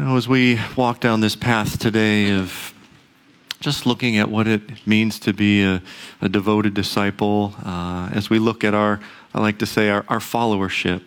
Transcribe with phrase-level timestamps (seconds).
[0.00, 2.72] You know, as we walk down this path today of
[3.60, 5.82] just looking at what it means to be a,
[6.22, 8.98] a devoted disciple, uh, as we look at our,
[9.34, 11.02] I like to say, our, our followership,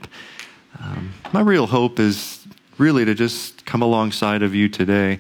[0.80, 2.46] um, my real hope is
[2.78, 5.20] really to just come alongside of you today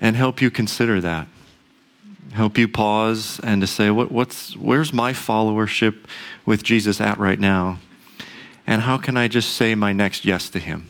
[0.00, 1.28] and help you consider that.
[2.32, 6.06] Help you pause and to say, what, what's, where's my followership
[6.46, 7.80] with Jesus at right now?
[8.66, 10.88] And how can I just say my next yes to him?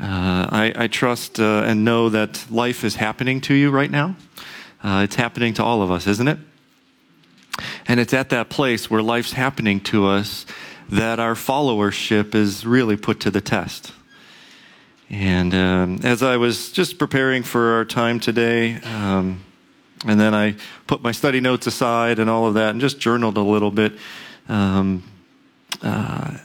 [0.00, 4.16] Uh, I, I, trust uh, and know that life is happening to you right now.
[4.82, 6.38] Uh, it's happening to all of us, isn't it?
[7.86, 10.46] And it's at that place where life's happening to us
[10.88, 13.92] that our followership is really put to the test.
[15.10, 19.44] And um, as I was just preparing for our time today, um,
[20.06, 23.36] and then I put my study notes aside and all of that and just journaled
[23.36, 23.92] a little bit.
[24.48, 25.02] Um,
[25.82, 26.36] uh,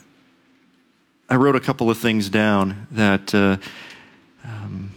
[1.30, 3.58] I wrote a couple of things down that uh,
[4.44, 4.90] um,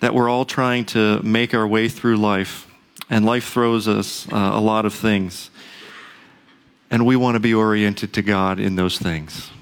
[0.00, 2.66] that we're all trying to make our way through life,
[3.08, 5.50] and life throws us uh, a lot of things,
[6.90, 9.52] and we want to be oriented to God in those things.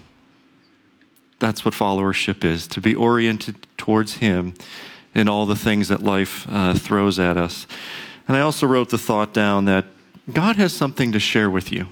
[1.39, 4.55] That's what followership is to be oriented towards Him
[5.14, 7.66] in all the things that life uh, throws at us.
[8.27, 9.84] And I also wrote the thought down that
[10.33, 11.89] God has something to share with you.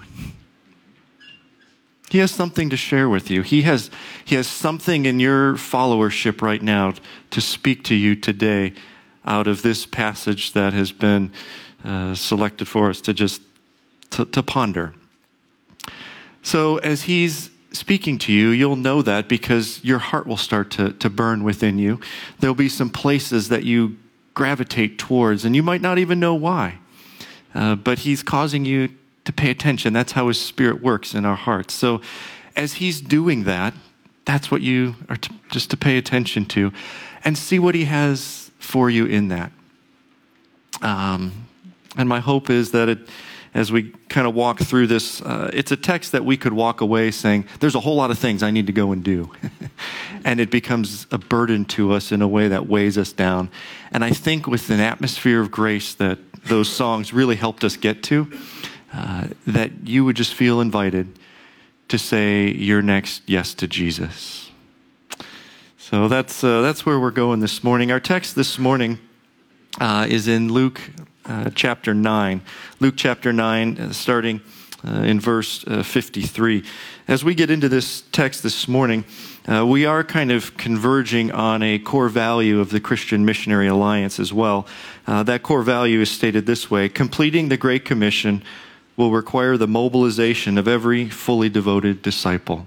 [2.11, 3.43] He has something to share with you.
[3.43, 3.91] He has,
[4.25, 6.95] he has something in your followership right now
[7.31, 8.73] to speak to you today
[9.25, 11.33] out of this passage that has been
[11.85, 13.43] uh, selected for us to just
[14.11, 14.95] to, to ponder.
[16.43, 20.93] So as he's speaking to you, you'll know that because your heart will start to,
[20.93, 22.01] to burn within you.
[22.39, 23.97] There'll be some places that you
[24.35, 26.79] gravitate towards, and you might not even know why.
[27.55, 28.91] Uh, but he's causing you
[29.25, 29.93] to pay attention.
[29.93, 31.75] That's how His Spirit works in our hearts.
[31.75, 32.01] So,
[32.57, 33.75] as He's doing that,
[34.25, 36.73] that's what you are to, just to pay attention to
[37.25, 39.53] and see what He has for you in that.
[40.83, 41.47] Um,
[41.97, 42.99] and my hope is that it,
[43.55, 46.81] as we kind of walk through this, uh, it's a text that we could walk
[46.81, 49.31] away saying, There's a whole lot of things I need to go and do.
[50.25, 53.51] and it becomes a burden to us in a way that weighs us down.
[53.93, 58.03] And I think with an atmosphere of grace that those songs really helped us get
[58.05, 58.31] to,
[58.95, 61.19] uh, that you would just feel invited
[61.89, 64.53] to say your next yes to Jesus.
[65.79, 67.91] So that's, uh, that's where we're going this morning.
[67.91, 69.01] Our text this morning
[69.81, 70.81] uh, is in Luke
[71.25, 72.41] uh, chapter 9.
[72.79, 74.41] Luke chapter 9, uh, starting
[74.85, 76.63] in verse 53.
[77.09, 79.07] As we get into this text this morning,
[79.49, 84.31] we are kind of converging on a core value of the Christian Missionary Alliance as
[84.31, 84.67] well.
[85.07, 88.43] That core value is stated this way completing the Great Commission
[88.97, 92.67] will require the mobilization of every fully devoted disciple.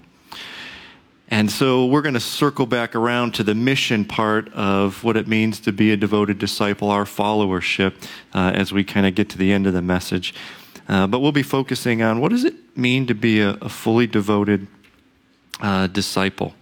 [1.30, 5.28] And so we're going to circle back around to the mission part of what it
[5.28, 7.96] means to be a devoted disciple, our followership,
[8.34, 10.34] uh, as we kind of get to the end of the message.
[10.88, 14.08] Uh, but we'll be focusing on what does it mean to be a, a fully
[14.08, 14.68] devoted
[15.60, 16.54] uh, disciple.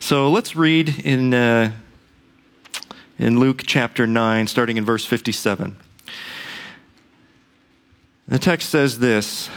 [0.00, 1.72] So let's read in, uh,
[3.16, 5.76] in Luke chapter 9, starting in verse 57.
[8.30, 9.50] The text says this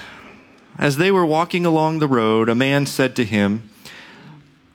[0.77, 3.69] As they were walking along the road, a man said to him,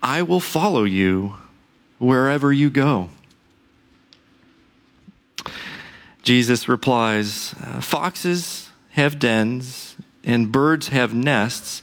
[0.03, 1.35] I will follow you
[1.99, 3.11] wherever you go.
[6.23, 11.83] Jesus replies, Foxes have dens and birds have nests,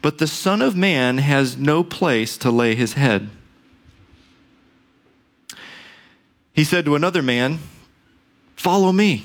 [0.00, 3.30] but the Son of Man has no place to lay his head.
[6.52, 7.58] He said to another man,
[8.54, 9.24] Follow me.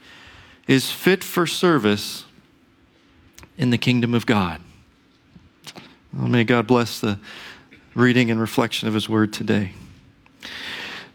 [0.71, 2.23] is fit for service
[3.57, 4.61] in the kingdom of God.
[6.13, 7.19] May God bless the
[7.93, 9.73] reading and reflection of His word today.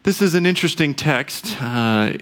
[0.03, 1.57] This is an interesting text.
[1.59, 2.13] Uh,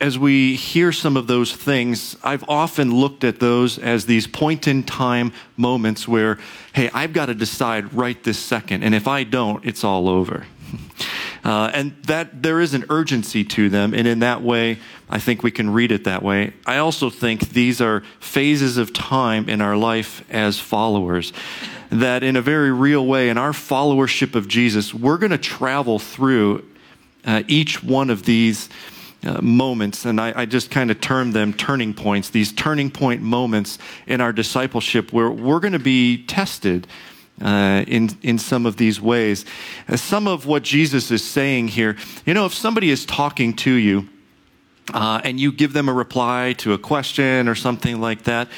[0.00, 4.66] as we hear some of those things, I've often looked at those as these point
[4.66, 6.38] in time moments where,
[6.72, 10.46] hey, I've got to decide right this second, and if I don't, it's all over.
[11.44, 13.94] Uh, and that there is an urgency to them.
[13.94, 16.52] And in that way, I think we can read it that way.
[16.66, 21.32] I also think these are phases of time in our life as followers.
[21.90, 25.98] That in a very real way, in our followership of Jesus, we're going to travel
[25.98, 26.64] through
[27.24, 28.68] uh, each one of these
[29.24, 33.20] uh, moments, and I, I just kind of term them turning points, these turning point
[33.20, 36.86] moments in our discipleship where we're going to be tested.
[37.40, 39.44] Uh, in in some of these ways,
[39.88, 41.96] uh, some of what Jesus is saying here,
[42.26, 44.08] you know, if somebody is talking to you,
[44.92, 48.48] uh, and you give them a reply to a question or something like that,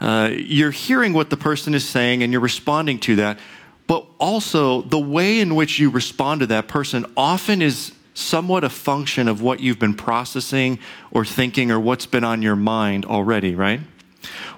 [0.00, 3.38] uh, you're hearing what the person is saying and you're responding to that.
[3.86, 8.68] But also, the way in which you respond to that person often is somewhat a
[8.68, 10.78] function of what you've been processing
[11.10, 13.80] or thinking or what's been on your mind already, right?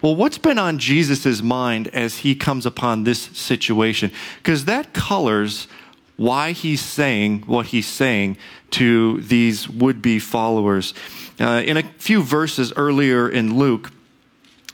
[0.02, 4.10] Well, what's been on Jesus' mind as he comes upon this situation?
[4.38, 5.68] Because that colors
[6.16, 8.36] why he's saying what he's saying
[8.70, 10.92] to these would be followers.
[11.40, 13.92] Uh, in a few verses earlier in Luke,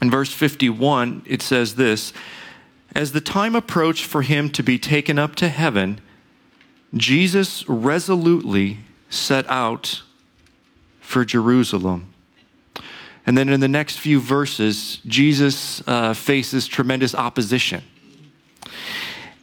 [0.01, 2.13] in verse 51, it says this
[2.95, 6.01] As the time approached for him to be taken up to heaven,
[6.95, 8.79] Jesus resolutely
[9.11, 10.03] set out
[11.01, 12.14] for Jerusalem.
[13.27, 17.83] And then in the next few verses, Jesus uh, faces tremendous opposition.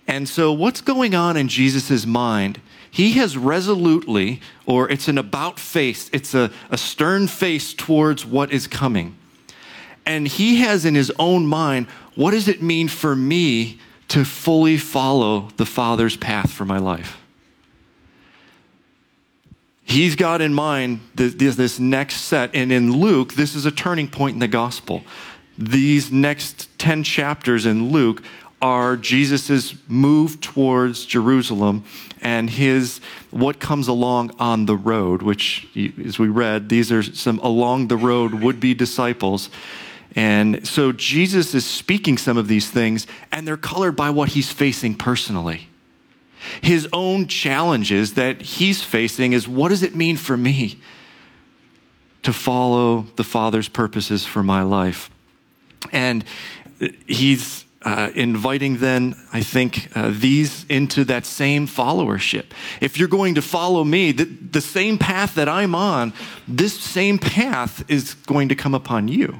[0.07, 2.61] And so, what's going on in Jesus' mind?
[2.91, 8.51] He has resolutely, or it's an about face, it's a, a stern face towards what
[8.51, 9.15] is coming.
[10.05, 13.79] And he has in his own mind, what does it mean for me
[14.09, 17.20] to fully follow the Father's path for my life?
[19.91, 22.55] He's got in mind this, this next set.
[22.55, 25.03] And in Luke, this is a turning point in the gospel.
[25.57, 28.23] These next 10 chapters in Luke
[28.61, 31.83] are Jesus' move towards Jerusalem
[32.21, 33.01] and his
[33.31, 35.67] what comes along on the road, which,
[36.05, 39.49] as we read, these are some along the road would be disciples.
[40.15, 44.53] And so Jesus is speaking some of these things, and they're colored by what he's
[44.53, 45.67] facing personally
[46.61, 50.79] his own challenges that he's facing is what does it mean for me
[52.23, 55.09] to follow the Father's purposes for my life?
[55.91, 56.23] And
[57.07, 62.45] he's uh, inviting then, I think, uh, these into that same followership.
[62.79, 66.13] If you're going to follow me, the, the same path that I'm on,
[66.47, 69.39] this same path is going to come upon you.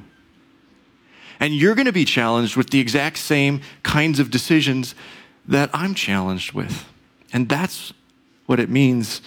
[1.39, 4.95] And you're going to be challenged with the exact same kinds of decisions
[5.47, 6.85] that I'm challenged with.
[7.33, 7.93] And that's
[8.45, 9.21] what it means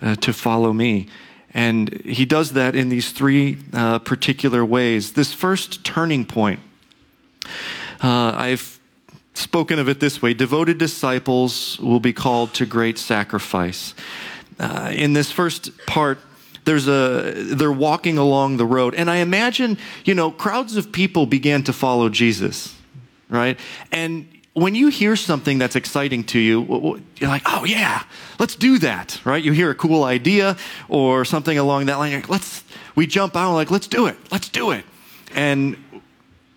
[0.00, 1.08] uh, to follow me.
[1.52, 5.12] And he does that in these three uh, particular ways.
[5.12, 6.60] This first turning point,
[8.02, 8.78] uh, I've
[9.34, 13.94] spoken of it this way devoted disciples will be called to great sacrifice.
[14.58, 16.18] Uh, in this first part,
[16.64, 21.24] there's a they're walking along the road and i imagine you know crowds of people
[21.24, 22.76] began to follow jesus
[23.30, 23.58] right
[23.90, 24.28] and
[24.58, 28.04] when you hear something that's exciting to you, you're like, oh yeah,
[28.38, 29.42] let's do that, right?
[29.42, 30.56] You hear a cool idea
[30.88, 32.64] or something along that line, like, let's,
[32.94, 34.84] we jump out like, let's do it, let's do it.
[35.34, 35.76] And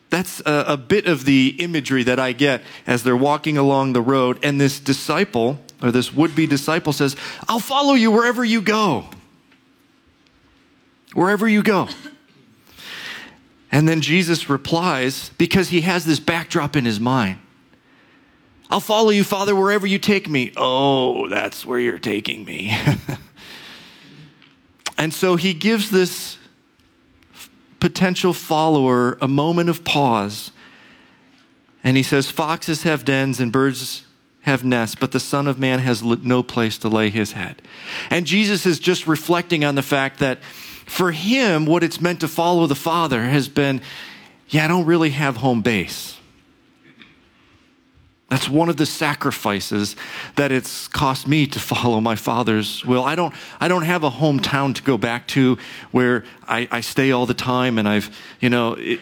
[0.09, 4.01] that's a, a bit of the imagery that I get as they're walking along the
[4.01, 4.39] road.
[4.43, 7.15] And this disciple, or this would be disciple, says,
[7.47, 9.05] I'll follow you wherever you go.
[11.13, 11.89] Wherever you go.
[13.71, 17.39] And then Jesus replies, because he has this backdrop in his mind.
[18.71, 20.53] I'll follow you, Father, wherever you take me.
[20.55, 22.73] Oh, that's where you're taking me.
[24.97, 26.37] and so he gives this
[27.81, 30.51] potential follower a moment of pause.
[31.83, 34.05] And he says, Foxes have dens and birds
[34.43, 37.61] have nests, but the Son of Man has no place to lay his head.
[38.09, 40.41] And Jesus is just reflecting on the fact that
[40.85, 43.81] for him, what it's meant to follow the Father has been,
[44.47, 46.20] yeah, I don't really have home base.
[48.31, 49.97] That's one of the sacrifices
[50.37, 53.03] that it's cost me to follow my father's will.
[53.03, 55.57] I don't, I don't have a hometown to go back to
[55.91, 59.01] where I, I stay all the time and I've, you know, it,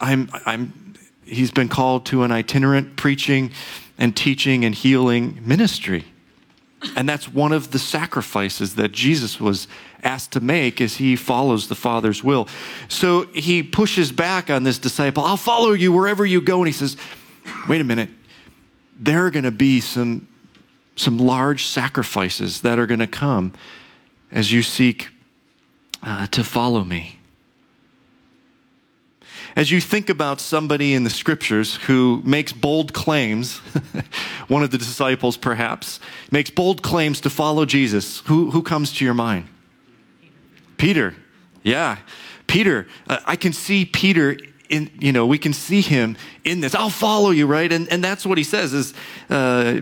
[0.00, 3.50] I'm, I'm, he's been called to an itinerant preaching
[3.98, 6.04] and teaching and healing ministry.
[6.94, 9.66] And that's one of the sacrifices that Jesus was
[10.04, 12.46] asked to make as he follows the Father's will.
[12.88, 15.24] So he pushes back on this disciple.
[15.24, 16.58] I'll follow you wherever you go.
[16.58, 16.96] And he says,
[17.66, 18.10] wait a minute
[19.00, 20.28] there are going to be some,
[20.94, 23.52] some large sacrifices that are going to come
[24.30, 25.08] as you seek
[26.02, 27.16] uh, to follow me.
[29.56, 33.56] As you think about somebody in the scriptures who makes bold claims,
[34.48, 35.98] one of the disciples perhaps,
[36.30, 39.48] makes bold claims to follow Jesus, who, who comes to your mind?
[40.76, 41.16] Peter.
[41.62, 41.98] Yeah.
[42.46, 42.86] Peter.
[43.08, 44.36] Uh, I can see Peter
[44.70, 46.74] in, you know, we can see him in this.
[46.74, 47.70] I'll follow you, right?
[47.70, 48.94] And, and that's what he says is
[49.28, 49.80] uh,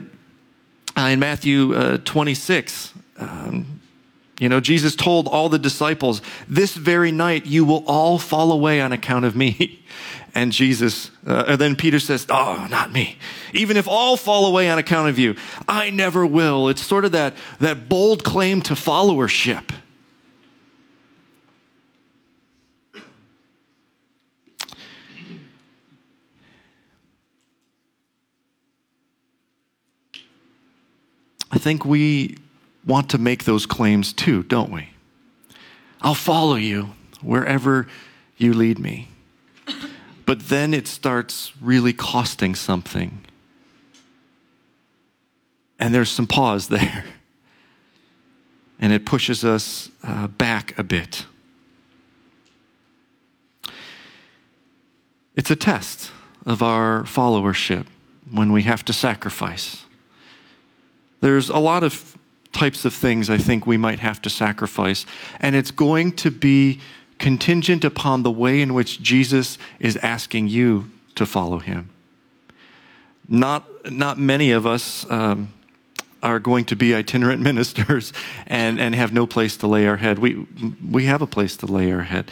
[0.96, 2.94] in Matthew uh, 26.
[3.18, 3.80] Um,
[4.40, 8.80] you know, Jesus told all the disciples, This very night you will all fall away
[8.80, 9.84] on account of me.
[10.34, 13.16] And Jesus, uh, and then Peter says, Oh, not me.
[13.54, 15.34] Even if all fall away on account of you,
[15.66, 16.68] I never will.
[16.68, 19.70] It's sort of that, that bold claim to followership.
[31.58, 32.36] I think we
[32.86, 34.90] want to make those claims too, don't we?
[36.00, 37.88] I'll follow you wherever
[38.36, 39.08] you lead me.
[40.24, 43.24] But then it starts really costing something.
[45.80, 47.04] And there's some pause there.
[48.78, 51.26] And it pushes us uh, back a bit.
[55.34, 56.12] It's a test
[56.46, 57.86] of our followership
[58.30, 59.86] when we have to sacrifice.
[61.20, 62.16] There's a lot of
[62.52, 65.06] types of things I think we might have to sacrifice,
[65.40, 66.80] and it's going to be
[67.18, 71.90] contingent upon the way in which Jesus is asking you to follow him.
[73.28, 75.52] Not, not many of us um,
[76.22, 78.12] are going to be itinerant ministers
[78.46, 80.18] and, and have no place to lay our head.
[80.18, 80.46] We,
[80.88, 82.30] we have a place to lay our head.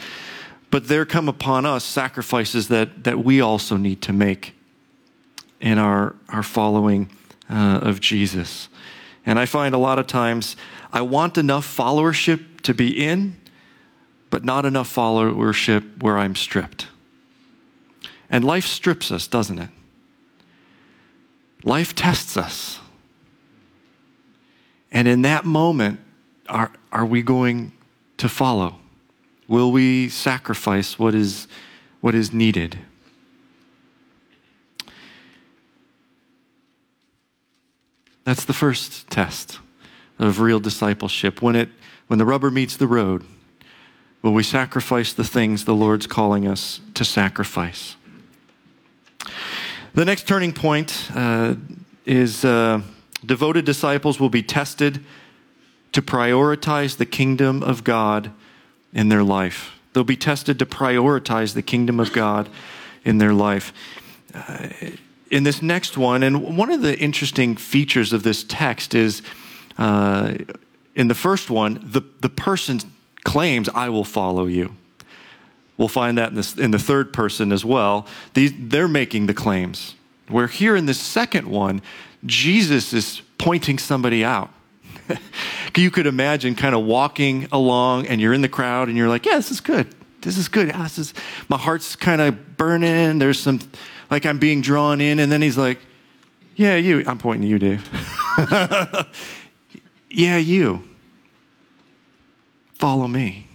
[0.69, 4.53] But there come upon us sacrifices that, that we also need to make
[5.61, 7.09] in our, our following
[7.49, 8.69] uh, of Jesus.
[9.25, 10.55] And I find a lot of times
[10.91, 13.35] I want enough followership to be in,
[14.29, 16.87] but not enough followership where I'm stripped.
[18.29, 19.69] And life strips us, doesn't it?
[21.63, 22.79] Life tests us.
[24.91, 25.99] And in that moment,
[26.47, 27.73] are, are we going
[28.17, 28.79] to follow?
[29.47, 31.47] Will we sacrifice what is,
[32.01, 32.79] what is needed?
[38.27, 39.57] That's the first test
[40.19, 41.41] of real discipleship.
[41.41, 41.69] When, it,
[42.07, 43.23] when the rubber meets the road,
[44.21, 47.95] will we sacrifice the things the Lord's calling us to sacrifice?
[49.93, 51.55] The next turning point uh,
[52.05, 52.81] is uh,
[53.25, 55.05] devoted disciples will be tested
[55.93, 58.31] to prioritize the kingdom of God
[58.91, 59.71] in their life.
[59.93, 62.49] They'll be tested to prioritize the kingdom of God
[63.05, 63.71] in their life.
[64.33, 64.67] Uh,
[65.31, 69.21] in this next one, and one of the interesting features of this text is
[69.77, 70.33] uh,
[70.95, 72.79] in the first one, the, the person
[73.23, 74.75] claims, I will follow you.
[75.77, 78.07] We'll find that in, this, in the third person as well.
[78.33, 79.95] These, they're making the claims.
[80.27, 81.81] Where here in the second one,
[82.25, 84.49] Jesus is pointing somebody out.
[85.75, 89.25] you could imagine kind of walking along and you're in the crowd and you're like,
[89.25, 89.87] yeah, this is good.
[90.21, 90.69] This is good.
[90.69, 91.13] this is,
[91.47, 93.19] my heart's kind of burning.
[93.19, 93.59] There's some
[94.09, 95.19] like I'm being drawn in.
[95.19, 95.79] And then he's like,
[96.55, 97.03] Yeah, you.
[97.05, 97.89] I'm pointing to you, Dave.
[100.09, 100.83] yeah, you.
[102.73, 103.47] Follow me.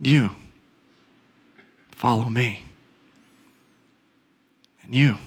[0.00, 0.30] You.
[1.90, 2.64] Follow me.
[4.82, 5.18] And you.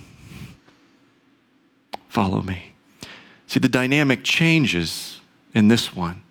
[2.07, 2.73] Follow me.
[3.47, 5.19] See, the dynamic changes
[5.53, 6.23] in this one,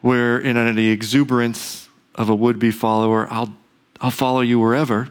[0.00, 3.54] where in the exuberance of a would be follower, I'll
[4.02, 5.08] I'll follow you wherever.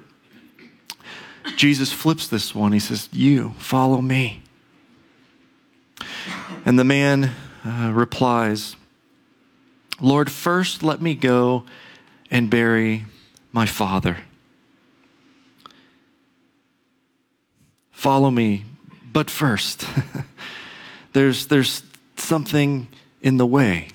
[1.56, 2.74] Jesus flips this one.
[2.74, 4.44] He says, You follow me.
[6.66, 7.32] And the man
[7.66, 8.76] uh, replies,
[10.02, 11.64] Lord, first let me go
[12.30, 13.06] and bury
[13.54, 14.18] my father.
[17.92, 18.66] Follow me,
[19.14, 19.86] but first,
[21.14, 21.84] there's, there's
[22.18, 22.88] something
[23.22, 23.88] in the way.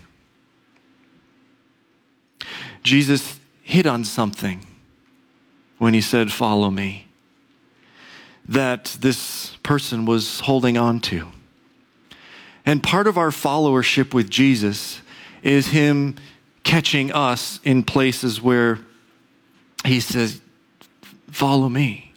[2.83, 4.65] Jesus hit on something
[5.78, 7.06] when he said, Follow me,
[8.49, 11.28] that this person was holding on to.
[12.64, 15.00] And part of our followership with Jesus
[15.42, 16.16] is him
[16.64, 18.80] catching us in places where
[19.85, 20.40] he says,
[21.30, 22.12] Follow me.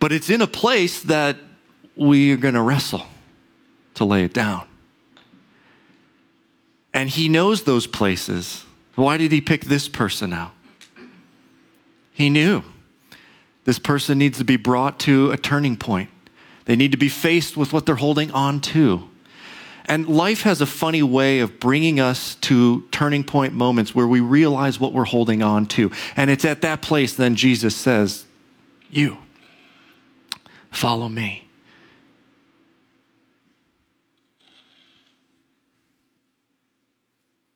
[0.00, 1.36] But it's in a place that
[1.96, 3.06] we are going to wrestle
[3.94, 4.66] to lay it down.
[6.94, 8.64] And he knows those places.
[8.94, 10.52] Why did he pick this person out?
[12.18, 12.64] He knew
[13.62, 16.10] this person needs to be brought to a turning point.
[16.64, 19.08] They need to be faced with what they're holding on to.
[19.84, 24.18] And life has a funny way of bringing us to turning point moments where we
[24.18, 25.92] realize what we're holding on to.
[26.16, 28.24] And it's at that place then Jesus says,
[28.90, 29.18] You,
[30.72, 31.46] follow me.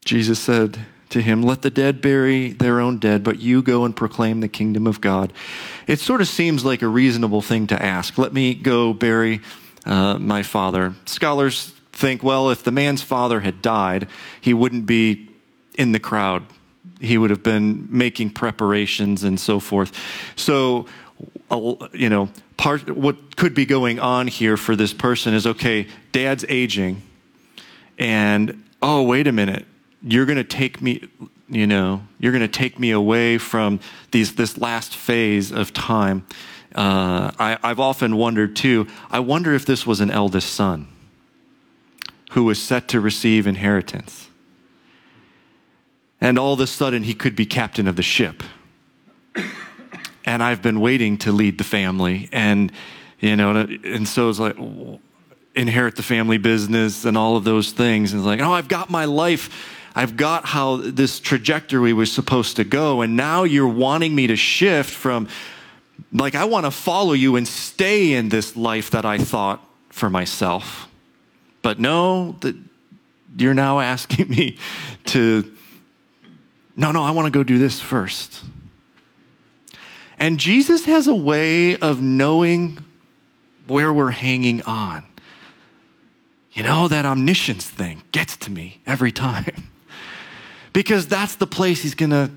[0.04, 0.78] Jesus said
[1.12, 4.48] to him, Let the dead bury their own dead, but you go and proclaim the
[4.48, 5.32] kingdom of God.
[5.86, 8.18] It sort of seems like a reasonable thing to ask.
[8.18, 9.40] Let me go bury
[9.84, 10.94] uh, my father.
[11.06, 14.08] Scholars think, well, if the man's father had died,
[14.40, 15.28] he wouldn't be
[15.74, 16.44] in the crowd.
[17.00, 19.92] He would have been making preparations and so forth.
[20.36, 20.86] So,
[21.92, 26.44] you know, part what could be going on here for this person is okay, dad's
[26.48, 27.02] aging,
[27.98, 29.66] and oh, wait a minute,
[30.02, 31.08] you're going to take me,
[31.48, 33.80] you know, you're going to take me away from
[34.10, 36.26] these this last phase of time.
[36.74, 38.86] Uh, I, I've often wondered too.
[39.10, 40.88] I wonder if this was an eldest son
[42.32, 44.28] who was set to receive inheritance.
[46.20, 48.42] And all of a sudden, he could be captain of the ship.
[50.24, 52.28] And I've been waiting to lead the family.
[52.32, 52.70] And,
[53.18, 54.56] you know, and so it's like,
[55.54, 58.12] inherit the family business and all of those things.
[58.12, 59.78] And it's like, oh, I've got my life.
[59.94, 63.02] I've got how this trajectory was supposed to go.
[63.02, 65.28] And now you're wanting me to shift from,
[66.12, 70.08] like, I want to follow you and stay in this life that I thought for
[70.08, 70.88] myself.
[71.60, 72.56] But no, that
[73.36, 74.58] you're now asking me
[75.06, 75.52] to,
[76.76, 78.42] no, no, I want to go do this first.
[80.18, 82.78] And Jesus has a way of knowing
[83.66, 85.04] where we're hanging on.
[86.52, 89.68] You know, that omniscience thing gets to me every time.
[90.72, 92.30] because that's the place he's going to,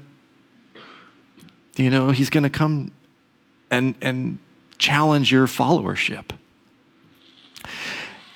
[1.75, 2.91] you know, he's going to come
[3.71, 4.39] and, and
[4.77, 6.31] challenge your followership.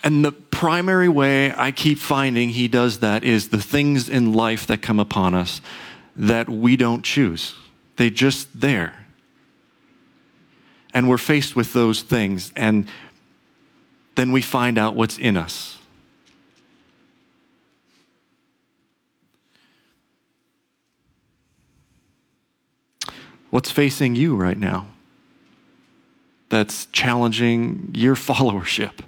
[0.03, 4.65] And the primary way I keep finding he does that is the things in life
[4.67, 5.61] that come upon us
[6.15, 7.55] that we don't choose.
[7.97, 9.05] They just there.
[10.93, 12.87] And we're faced with those things, and
[14.15, 15.78] then we find out what's in us.
[23.49, 24.87] What's facing you right now
[26.49, 29.01] that's challenging your followership?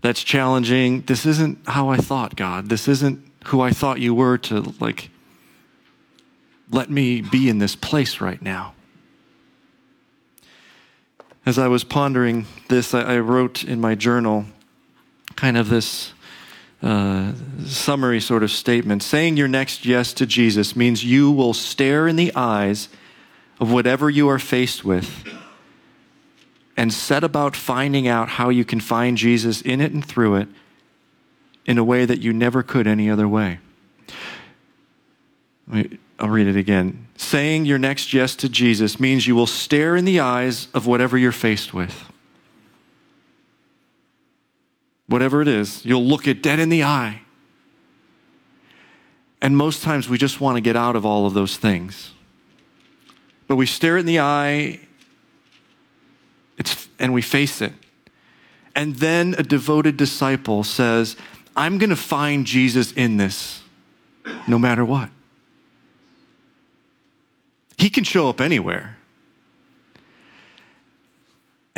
[0.00, 1.02] that's challenging.
[1.02, 2.68] This isn't how I thought, God.
[2.68, 5.10] This isn't who I thought you were to, like,
[6.70, 8.74] let me be in this place right now.
[11.46, 14.44] As I was pondering this, I, I wrote in my journal
[15.34, 16.12] kind of this
[16.82, 17.32] uh,
[17.64, 19.02] summary sort of statement.
[19.02, 22.88] Saying your next yes to Jesus means you will stare in the eyes
[23.60, 25.24] of whatever you are faced with
[26.76, 30.48] and set about finding out how you can find Jesus in it and through it
[31.66, 33.58] in a way that you never could any other way.
[36.18, 37.08] I'll read it again.
[37.16, 41.18] Saying your next yes to Jesus means you will stare in the eyes of whatever
[41.18, 42.07] you're faced with.
[45.08, 47.22] Whatever it is, you'll look it dead in the eye.
[49.40, 52.12] And most times we just want to get out of all of those things.
[53.46, 54.80] But we stare it in the eye
[56.58, 57.72] it's, and we face it.
[58.74, 61.16] And then a devoted disciple says,
[61.56, 63.62] I'm going to find Jesus in this
[64.46, 65.10] no matter what.
[67.78, 68.97] He can show up anywhere.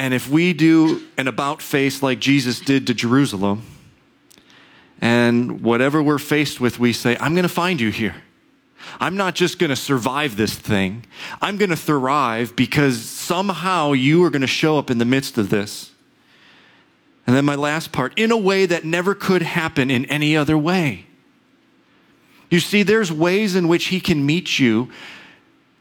[0.01, 3.67] And if we do an about face like Jesus did to Jerusalem,
[4.99, 8.15] and whatever we're faced with, we say, I'm going to find you here.
[8.99, 11.05] I'm not just going to survive this thing.
[11.43, 15.37] I'm going to thrive because somehow you are going to show up in the midst
[15.37, 15.93] of this.
[17.27, 20.57] And then my last part, in a way that never could happen in any other
[20.57, 21.05] way.
[22.49, 24.91] You see, there's ways in which He can meet you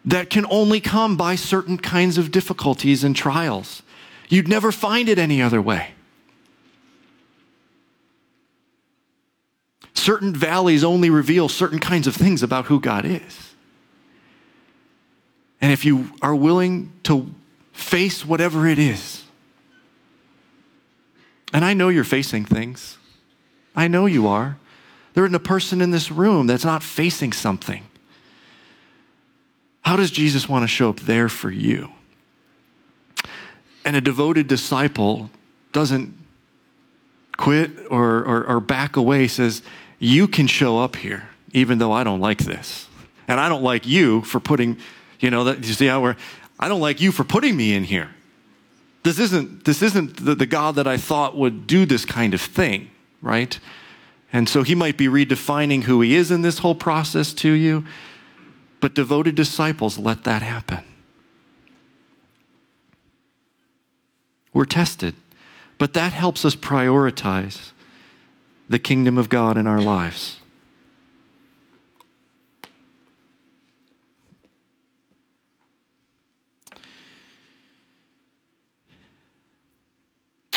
[0.04, 3.82] that can only come by certain kinds of difficulties and trials.
[4.30, 5.92] You'd never find it any other way.
[9.96, 13.54] Certain valleys only reveal certain kinds of things about who God is.
[15.60, 17.34] And if you are willing to
[17.74, 19.24] face whatever it is,
[21.52, 22.98] and I know you're facing things,
[23.76, 24.58] I know you are.
[25.16, 27.84] There isn't a person in this room that's not facing something.
[29.82, 31.92] How does Jesus want to show up there for you?
[33.86, 35.30] And a devoted disciple
[35.72, 36.14] doesn't
[37.38, 39.62] quit or, or, or back away, says,
[39.98, 42.88] You can show up here, even though I don't like this.
[43.28, 44.78] And I don't like you for putting,
[45.20, 46.16] you know, that, you see how we're,
[46.60, 48.10] I don't like you for putting me in here.
[49.04, 52.42] this isn't, this isn't the, the God that I thought would do this kind of
[52.42, 52.90] thing,
[53.22, 53.58] right?
[54.34, 57.86] And so he might be redefining who he is in this whole process to you.
[58.82, 60.84] But devoted disciples let that happen.
[64.60, 65.16] We're tested,
[65.78, 67.72] but that helps us prioritize
[68.68, 70.42] the kingdom of God in our lives.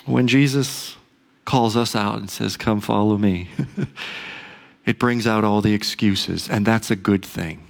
[0.05, 0.97] When Jesus
[1.45, 3.51] calls us out and says, Come follow me,
[4.85, 7.69] it brings out all the excuses, and that's a good thing.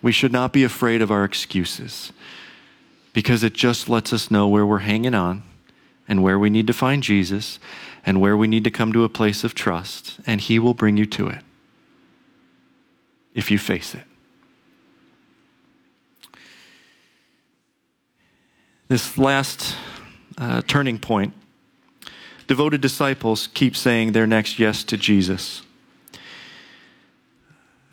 [0.00, 2.12] We should not be afraid of our excuses
[3.12, 5.42] because it just lets us know where we're hanging on
[6.08, 7.58] and where we need to find Jesus
[8.04, 10.96] and where we need to come to a place of trust, and He will bring
[10.96, 11.42] you to it
[13.34, 14.02] if you face it.
[18.88, 19.76] This last
[20.36, 21.32] uh, turning point
[22.46, 25.62] devoted disciples keep saying their next yes to Jesus.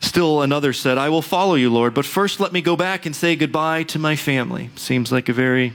[0.00, 3.14] Still another said, I will follow you, Lord, but first let me go back and
[3.14, 4.70] say goodbye to my family.
[4.74, 5.74] Seems like a very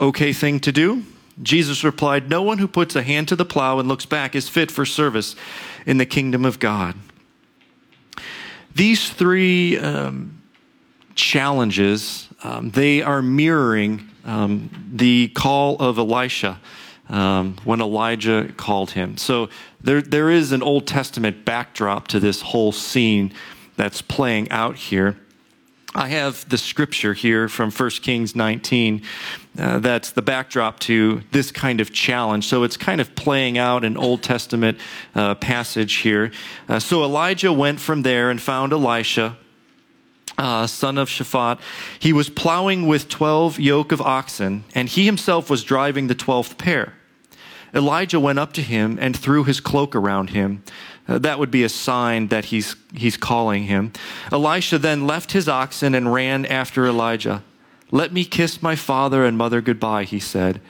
[0.00, 1.04] okay thing to do.
[1.42, 4.48] Jesus replied, No one who puts a hand to the plow and looks back is
[4.48, 5.34] fit for service
[5.84, 6.94] in the kingdom of God.
[8.74, 10.40] These three um,
[11.16, 16.60] challenges, um, they are mirroring um, the call of Elisha
[17.08, 19.16] um, when Elijah called him.
[19.16, 19.48] So
[19.80, 23.32] there, there is an Old Testament backdrop to this whole scene
[23.76, 25.16] that's playing out here.
[25.96, 29.02] I have the scripture here from 1 Kings 19
[29.56, 32.48] uh, that's the backdrop to this kind of challenge.
[32.48, 34.78] So it's kind of playing out an Old Testament
[35.14, 36.32] uh, passage here.
[36.68, 39.36] Uh, so Elijah went from there and found Elisha
[40.38, 41.60] uh, son of Shaphat,
[41.98, 46.58] he was plowing with 12 yoke of oxen, and he himself was driving the 12th
[46.58, 46.94] pair.
[47.74, 50.62] Elijah went up to him and threw his cloak around him.
[51.08, 53.92] Uh, that would be a sign that he's, he's calling him.
[54.32, 57.42] Elisha then left his oxen and ran after Elijah.
[57.90, 60.60] Let me kiss my father and mother goodbye, he said,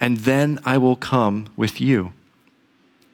[0.00, 2.12] and then I will come with you.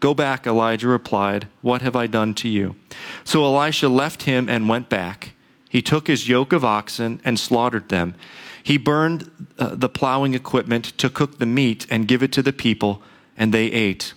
[0.01, 1.47] Go back, Elijah replied.
[1.61, 2.77] What have I done to you?
[3.23, 5.35] So Elisha left him and went back.
[5.71, 8.17] He took his yoke of oxen and slaughtered them.
[8.63, 12.53] He burned uh, the plowing equipment to cook the meat and give it to the
[12.53, 13.03] people,
[13.37, 14.13] and they ate.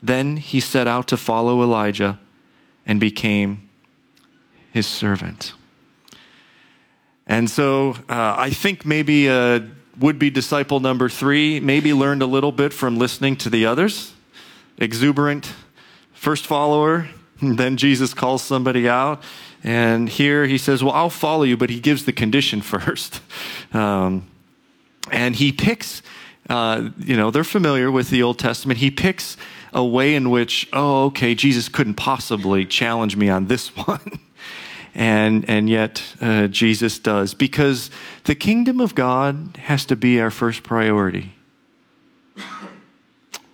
[0.00, 2.20] Then he set out to follow Elijah
[2.86, 3.68] and became
[4.72, 5.52] his servant.
[7.26, 12.26] And so uh, I think maybe a would be disciple number three maybe learned a
[12.26, 14.12] little bit from listening to the others.
[14.78, 15.52] Exuberant,
[16.12, 17.08] first follower,
[17.42, 19.22] then Jesus calls somebody out.
[19.64, 23.20] And here he says, Well, I'll follow you, but he gives the condition first.
[23.72, 24.28] Um,
[25.10, 26.02] and he picks,
[26.48, 28.78] uh, you know, they're familiar with the Old Testament.
[28.78, 29.36] He picks
[29.72, 34.20] a way in which, oh, okay, Jesus couldn't possibly challenge me on this one.
[34.94, 37.90] and, and yet uh, Jesus does, because
[38.24, 41.32] the kingdom of God has to be our first priority.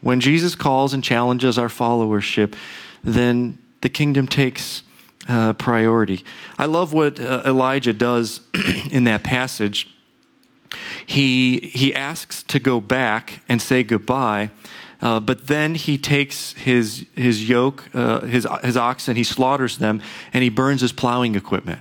[0.02, 2.54] When Jesus calls and challenges our followership,
[3.04, 4.82] then the kingdom takes
[5.30, 6.24] uh, priority.
[6.58, 8.40] I love what uh, Elijah does
[8.90, 9.88] in that passage.
[11.06, 14.50] He, he asks to go back and say goodbye,
[15.00, 20.02] uh, but then he takes his, his yoke, uh, his, his oxen, he slaughters them,
[20.32, 21.80] and he burns his plowing equipment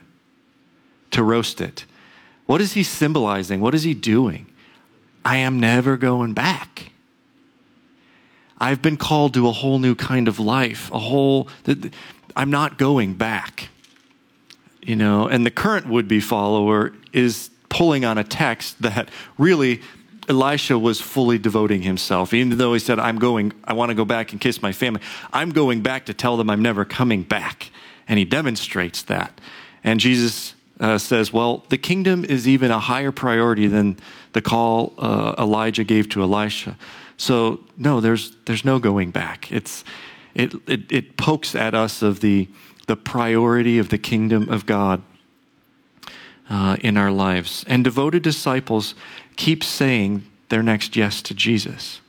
[1.12, 1.86] to roast it.
[2.46, 3.62] What is he symbolizing?
[3.62, 4.48] What is he doing?
[5.26, 6.92] I am never going back.
[8.60, 11.48] I've been called to a whole new kind of life, a whole.
[12.36, 13.70] I'm not going back.
[14.82, 19.82] You know, and the current would be follower is pulling on a text that really
[20.28, 24.06] Elisha was fully devoting himself, even though he said, I'm going, I want to go
[24.06, 25.02] back and kiss my family.
[25.34, 27.72] I'm going back to tell them I'm never coming back.
[28.08, 29.42] And he demonstrates that.
[29.84, 33.98] And Jesus uh, says, Well, the kingdom is even a higher priority than
[34.34, 36.78] the call uh, Elijah gave to Elisha.
[37.18, 39.52] So, no, there's, there's no going back.
[39.52, 39.84] It's,
[40.40, 42.48] it, it, it pokes at us of the,
[42.88, 45.02] the priority of the kingdom of God
[46.50, 47.66] uh, in our lives.
[47.68, 48.96] And devoted disciples
[49.36, 52.00] keep saying their next yes to Jesus.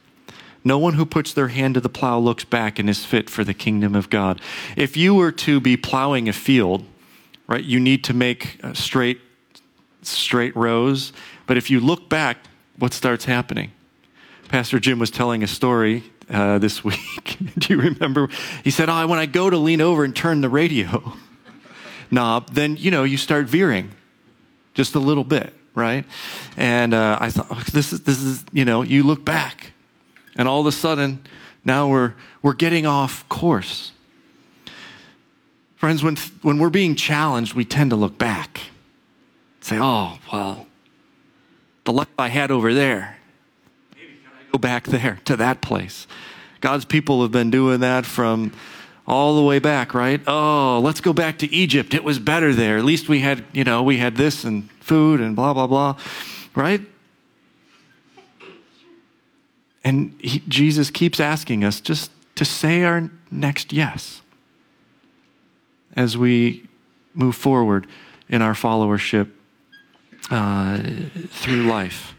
[0.63, 3.45] No one who puts their hand to the plow looks back and is fit for
[3.45, 4.41] the kingdom of God.
[4.77, 6.85] If you were to be plowing a field,
[7.49, 9.21] right, you need to make uh, straight,
[10.03, 11.13] straight rows.
[11.47, 12.39] But if you look back,
[12.79, 13.73] what starts happening?
[14.49, 17.37] Pastor Jim was telling a story uh, this week.
[17.59, 18.29] Do you remember?
[18.65, 21.15] He said, Oh, when I go to lean over and turn the radio
[22.11, 23.91] knob, then, you know, you start veering
[24.75, 25.53] just a little bit.
[25.75, 26.05] right?
[26.57, 29.73] And uh, I thought, oh, this is, this is, you know, you look back,
[30.37, 31.25] and all of a sudden,
[31.65, 33.93] now we're, we're getting off course.
[35.77, 38.61] Friends, when, when we're being challenged, we tend to look back.
[39.61, 40.67] Say, oh, well,
[41.85, 43.17] the life I had over there,
[44.53, 46.07] go back there to that place?
[46.61, 48.53] God's people have been doing that from
[49.07, 50.21] all the way back, right?
[50.27, 51.95] Oh, let's go back to Egypt.
[51.95, 52.79] It was better there.
[52.79, 55.97] At least we had, you know, we had this and food and blah, blah, blah,
[56.55, 56.81] right?
[59.83, 64.21] And he, Jesus keeps asking us just to say our next yes
[65.97, 66.69] as we
[67.15, 67.87] move forward
[68.29, 69.31] in our followership
[70.31, 70.79] uh,
[71.29, 72.15] through life.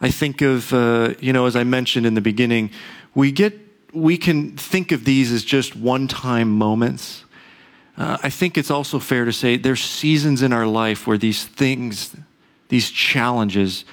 [0.00, 2.70] I think of, uh, you know, as I mentioned in the beginning,
[3.14, 3.58] we get,
[3.92, 7.24] we can think of these as just one time moments.
[7.96, 11.44] Uh, I think it's also fair to say there's seasons in our life where these
[11.44, 12.14] things,
[12.68, 13.84] these challenges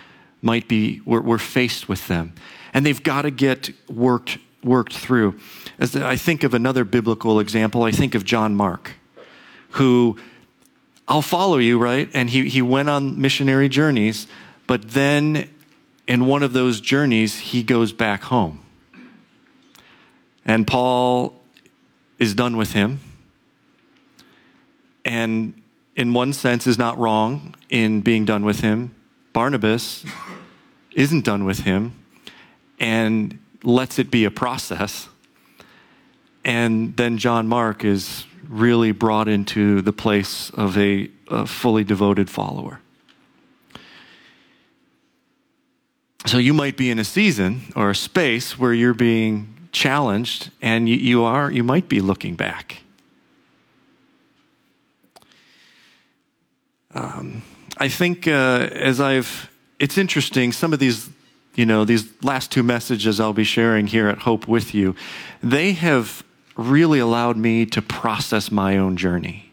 [0.41, 2.33] might be, we're, we're faced with them.
[2.73, 5.39] And they've got to get worked, worked through.
[5.77, 8.93] As I think of another biblical example, I think of John Mark,
[9.71, 10.17] who
[11.07, 12.09] I'll follow you, right?
[12.13, 14.25] And he, he went on missionary journeys,
[14.65, 15.50] but then
[16.11, 18.59] in one of those journeys, he goes back home.
[20.43, 21.33] And Paul
[22.19, 22.99] is done with him.
[25.05, 25.53] And
[25.95, 28.93] in one sense, is not wrong in being done with him.
[29.31, 30.03] Barnabas
[30.91, 31.93] isn't done with him
[32.77, 35.07] and lets it be a process.
[36.43, 42.29] And then John Mark is really brought into the place of a, a fully devoted
[42.29, 42.80] follower.
[46.25, 50.87] So you might be in a season or a space where you're being challenged and
[50.87, 52.83] you, you are you might be looking back.
[56.93, 57.41] Um,
[57.77, 61.09] I think uh, as I've it's interesting some of these
[61.55, 64.95] you know these last two messages I'll be sharing here at Hope with you
[65.41, 66.23] they have
[66.55, 69.51] really allowed me to process my own journey.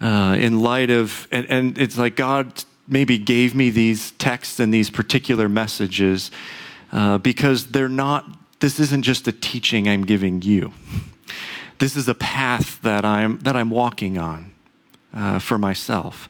[0.00, 4.72] Uh, in light of, and, and it's like God maybe gave me these texts and
[4.74, 6.30] these particular messages
[6.92, 8.26] uh, because they're not,
[8.60, 10.72] this isn't just a teaching I'm giving you.
[11.78, 14.52] This is a path that I'm, that I'm walking on
[15.14, 16.28] uh, for myself.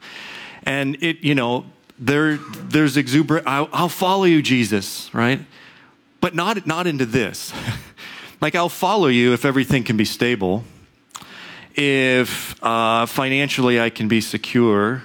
[0.63, 1.65] And it, you know,
[1.99, 5.41] there, there's exuberant, I'll, I'll follow you, Jesus, right?
[6.21, 7.51] But not, not into this.
[8.41, 10.63] Like, I'll follow you if everything can be stable,
[11.75, 15.03] if uh, financially I can be secure,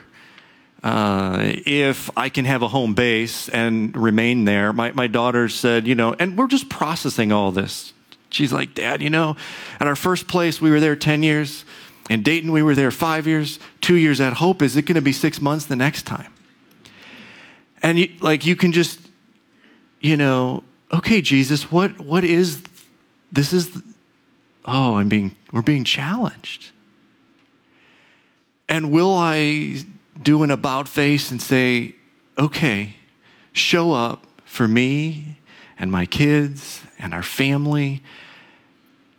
[0.86, 4.72] uh, if I can have a home base and remain there.
[4.72, 7.92] My, my daughter said, you know, and we're just processing all this.
[8.30, 9.34] She's like, Dad, you know,
[9.80, 11.64] at our first place, we were there 10 years.
[12.08, 13.58] In Dayton, we were there five years.
[13.80, 14.62] Two years at Hope.
[14.62, 16.32] Is it going to be six months the next time?
[17.82, 19.00] And you, like, you can just,
[20.00, 22.62] you know, okay, Jesus, what, what is
[23.32, 23.76] this is,
[24.64, 26.70] oh, I'm being, we're being challenged.
[28.68, 29.84] And will I
[30.22, 31.94] do an about face and say,
[32.38, 32.96] okay,
[33.52, 35.38] show up for me
[35.78, 38.02] and my kids and our family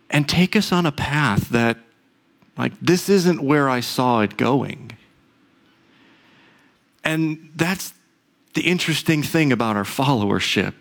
[0.10, 1.78] and take us on a path that,
[2.58, 4.92] like, this isn't where I saw it going.
[7.04, 7.94] And that's
[8.54, 10.74] the interesting thing about our followership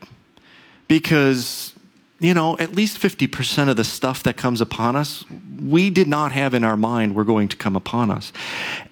[0.89, 1.75] because
[2.19, 5.25] you know, at least 50% of the stuff that comes upon us,
[5.61, 8.33] we did not have in our mind were going to come upon us.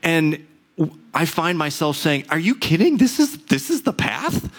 [0.02, 0.46] And
[1.12, 2.96] I find myself saying, Are you kidding?
[2.96, 4.50] This is, this is the path?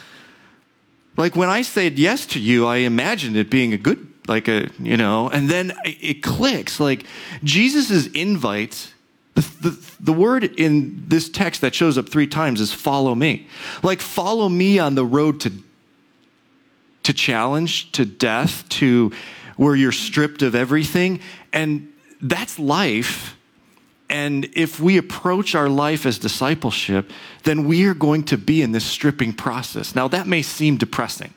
[1.17, 4.69] Like when I said yes to you, I imagined it being a good, like a,
[4.79, 6.79] you know, and then it clicks.
[6.79, 7.05] Like
[7.43, 8.93] Jesus' invite,
[9.33, 13.47] the, the, the word in this text that shows up three times is follow me.
[13.81, 15.51] Like follow me on the road to
[17.05, 19.11] to challenge, to death, to
[19.57, 21.19] where you're stripped of everything.
[21.53, 23.37] And that's life.
[24.09, 27.11] And if we approach our life as discipleship,
[27.43, 29.95] then we are going to be in this stripping process.
[29.95, 31.33] Now, that may seem depressing,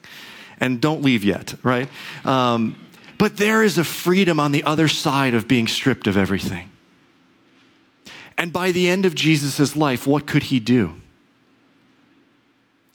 [0.60, 1.88] and don't leave yet, right?
[2.24, 2.76] Um,
[3.16, 6.70] but there is a freedom on the other side of being stripped of everything.
[8.36, 11.00] And by the end of Jesus' life, what could he do?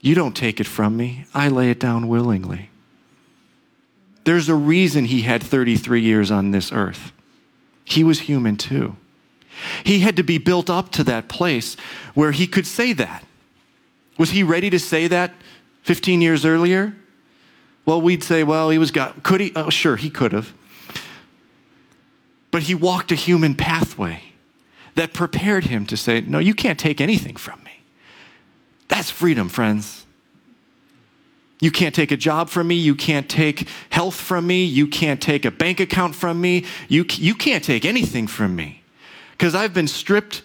[0.00, 2.70] You don't take it from me, I lay it down willingly.
[4.24, 7.12] There's a reason he had 33 years on this earth.
[7.84, 8.96] He was human too.
[9.84, 11.76] He had to be built up to that place
[12.14, 13.24] where he could say that.
[14.18, 15.32] Was he ready to say that
[15.82, 16.94] 15 years earlier?
[17.84, 19.22] Well, we'd say, well, he was God.
[19.22, 19.52] Could he?
[19.54, 20.54] Oh, sure, he could have.
[22.50, 24.22] But he walked a human pathway
[24.94, 27.82] that prepared him to say, No, you can't take anything from me.
[28.88, 30.06] That's freedom, friends.
[31.60, 32.76] You can't take a job from me.
[32.76, 34.64] You can't take health from me.
[34.64, 36.64] You can't take a bank account from me.
[36.88, 38.83] You, you can't take anything from me
[39.36, 40.42] because I've been stripped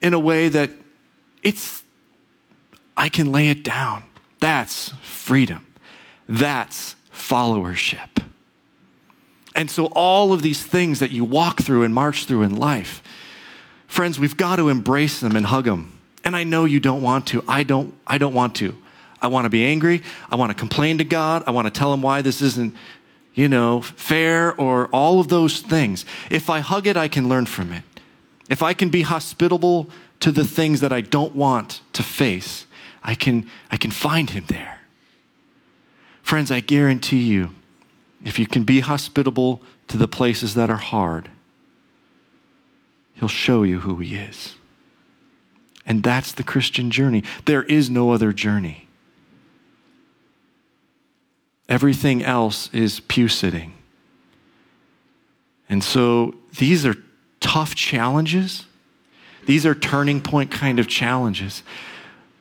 [0.00, 0.70] in a way that
[1.42, 1.82] it's,
[2.96, 4.04] I can lay it down.
[4.40, 5.66] That's freedom.
[6.26, 8.24] That's followership.
[9.54, 13.02] And so, all of these things that you walk through and march through in life,
[13.86, 15.98] friends, we've got to embrace them and hug them.
[16.24, 17.44] And I know you don't want to.
[17.48, 18.76] I don't, I don't want to.
[19.20, 20.02] I want to be angry.
[20.30, 21.44] I want to complain to God.
[21.46, 22.74] I want to tell him why this isn't,
[23.34, 26.04] you know, fair or all of those things.
[26.30, 27.82] If I hug it, I can learn from it.
[28.50, 32.66] If I can be hospitable to the things that I don't want to face,
[33.02, 34.80] I can, I can find him there.
[36.22, 37.54] Friends, I guarantee you,
[38.24, 41.30] if you can be hospitable to the places that are hard,
[43.14, 44.56] he'll show you who he is.
[45.86, 47.22] And that's the Christian journey.
[47.46, 48.88] There is no other journey.
[51.68, 53.74] Everything else is pew sitting.
[55.68, 56.96] And so these are
[57.40, 58.66] tough challenges.
[59.46, 61.62] These are turning point kind of challenges.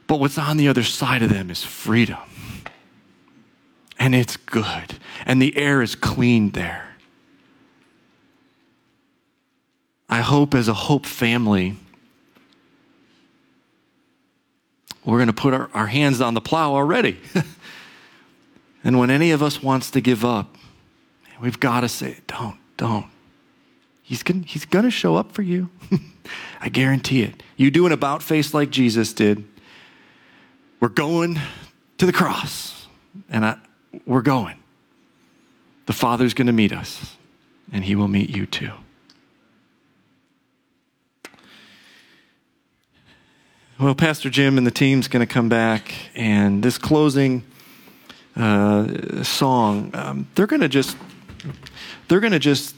[0.08, 2.18] But what's on the other side of them is freedom.
[3.98, 4.96] And it's good.
[5.26, 6.88] And the air is clean there.
[10.10, 11.76] I hope as a Hope family,
[15.06, 17.20] we're going to put our, our hands on the plow already.
[18.84, 20.56] And when any of us wants to give up,
[21.42, 23.06] we've got to say, don't, don't.
[24.10, 25.70] He's going he's to show up for you.
[26.62, 27.44] I guarantee it.
[27.58, 29.44] You do an about face like Jesus did.
[30.80, 31.40] We're going
[32.00, 32.88] to the cross,
[33.30, 33.58] and I,
[34.08, 34.58] we're going.
[35.86, 37.18] The Father's going to meet us,
[37.72, 38.72] and He will meet you too.
[43.80, 47.44] Well, Pastor Jim and the team's going to come back, and this closing
[48.36, 50.98] uh, song, um, they're going to just
[52.08, 52.74] they're going to just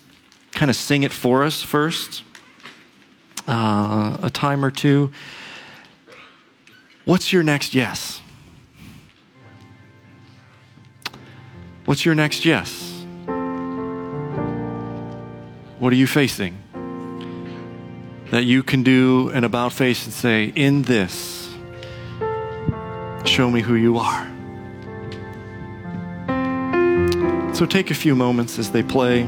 [0.51, 2.23] kind of sing it for us first,
[3.47, 5.11] uh, a time or two.
[7.05, 8.21] What's your next yes?
[11.85, 13.03] What's your next yes?
[15.79, 16.57] What are you facing?
[18.29, 21.49] That you can do an about face and say, In this,
[23.25, 24.27] show me who you are.
[27.53, 29.27] So take a few moments as they play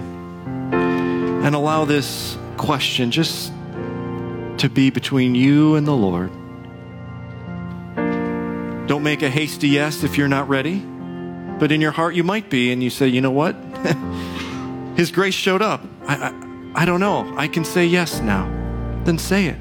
[1.43, 3.51] and allow this question just
[4.57, 6.31] to be between you and the Lord.
[8.87, 10.79] Don't make a hasty yes if you're not ready,
[11.59, 13.55] but in your heart you might be, and you say, you know what?
[14.95, 15.83] His grace showed up.
[16.07, 17.33] I, I, I don't know.
[17.37, 18.45] I can say yes now.
[19.03, 19.57] Then say it.